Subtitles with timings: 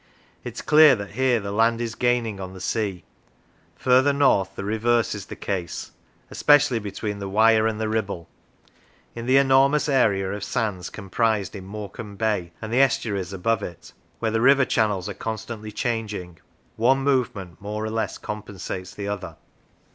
[0.43, 3.03] It is clear that here the land is gaining on the sea;
[3.75, 5.91] further north, the reverse is the case,
[6.31, 8.27] especially between the Wyre and the Ribble;
[9.13, 13.93] in the enormous area of sands comprised in Morecambe Bay and the estuaries above it,
[14.17, 16.39] where the river channels are constantly changing,
[16.77, 19.35] one movement more or less compensates the other.